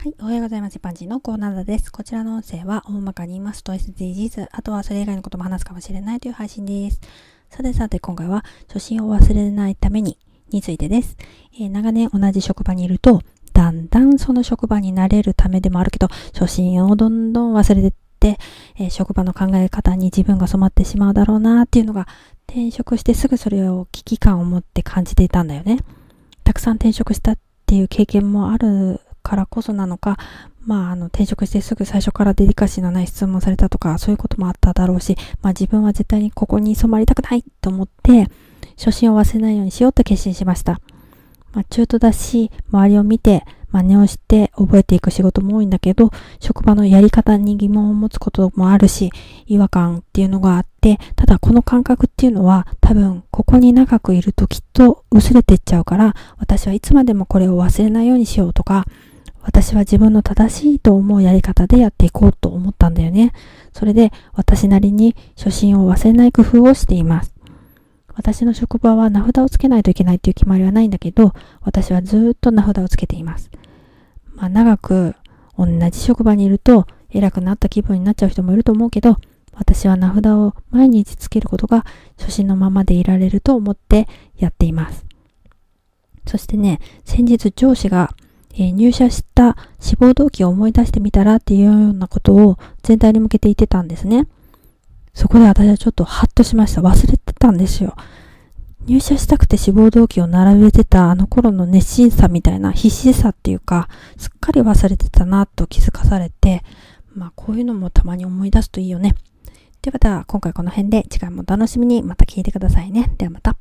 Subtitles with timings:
[0.00, 0.14] はい。
[0.18, 0.76] おはようございます。
[0.76, 1.92] 一般人のコーナーです。
[1.92, 7.02] こちらの音声は、大まかに言いますと SDGs、あとはそれ以外のことも話すかもしれないという配信です。
[7.50, 10.16] さてさて、今回は、初心を忘れないために、
[10.48, 11.18] についてです。
[11.52, 13.20] えー、長年同じ職場にいると、
[13.52, 18.38] だんだんその職場になれるためでもあるけど、初心をどんどん忘れてって、
[18.78, 22.08] えー、職場の考え方に自分が染まってしまうだろうなっていうのが、
[22.48, 25.80] 転職してすぐそれを危機感を持って感じていたんだよね。
[26.42, 30.18] たくさん転職したっていう経験もあるからこそなのか、
[30.66, 38.26] まあ、あの、転職してすぐ最初からデリカシーのない質問されたとか、そういうこともあっただろうし、まあ自分は絶対にここに染まりたくないと思って、
[38.76, 40.80] 初心を忘れないようにしようと決心しました。
[41.52, 46.10] まあ中途だし、周りを見て、真似をして覚えていく仕事も多いんだけど、
[46.40, 49.12] 職場のやり方に疑問を持つこともあるし、
[49.46, 58.86] 違和感っていうのがあって、ただこの感覚っていうのは多分ここに長くいるときっと薄れてっちゃうから、私はいつまでもこれを忘れないようにしようとか、
[59.42, 63.32] 私は自分の正しいと思うやり方でやっていこうと思ったんだよね。
[63.72, 67.34] それで私なりに初心を忘れない工夫をしています。
[68.14, 71.32] 私の職場は名札をつけないといけないっていう決まりはないんだけど、
[71.62, 73.50] 私はずっと名札をつけています。
[74.34, 75.14] まあ長く
[75.56, 79.16] 同じ職場にいると偉くなった気分になっちゃう人もいると思うけど、
[79.54, 81.84] 私は名札を毎日つけることが
[82.18, 85.06] 初心のままでいられると思ってやっています。
[86.26, 88.10] そしてね、先日上司が
[88.54, 94.26] え、入社した志望動機を思い出してみたらっていうようなことを全体に向けて言ってたんですね。
[95.14, 96.80] そこで私はちょっとハッとしました。
[96.80, 97.94] 忘れてたんですよ。
[98.86, 106.62] 入社したくて志望動機を並べてたあの頃の熱心さみたいな必死さっていうか、すっかり忘れてたなと気づかされて、
[107.14, 109.14] まあこういうのもたまに思い出すといいよね。
[109.82, 113.12] ではでは今回この辺で次回もお楽しみにまた聞いてくださいね。
[113.18, 113.59] ではまた。